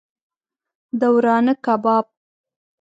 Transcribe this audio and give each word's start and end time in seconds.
د 0.99 1.01
ورانه 1.15 1.53
کباب 1.65 2.05